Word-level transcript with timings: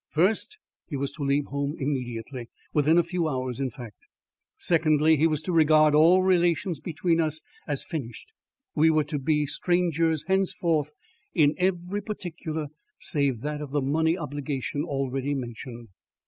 First: 0.13 0.57
he 0.87 0.97
was 0.97 1.11
to 1.11 1.23
leave 1.23 1.45
home 1.45 1.75
immediately... 1.77 2.49
within 2.73 2.97
a 2.97 3.03
few 3.03 3.29
hours, 3.29 3.59
in 3.59 3.69
fact. 3.69 3.99
Secondly: 4.57 5.15
he 5.15 5.27
was 5.27 5.43
to 5.43 5.51
regard 5.51 5.93
all 5.93 6.23
relations 6.23 6.79
between 6.79 7.21
us 7.21 7.39
as 7.67 7.83
finished; 7.83 8.31
we 8.73 8.89
were 8.89 9.03
to 9.03 9.19
be 9.19 9.45
strangers 9.45 10.23
henceforth 10.27 10.91
in 11.35 11.53
every 11.59 12.01
particular 12.01 12.69
save 12.99 13.41
that 13.41 13.61
of 13.61 13.69
the 13.69 13.81
money 13.83 14.17
obligation 14.17 14.83
already 14.83 15.35
mentioned. 15.35 15.89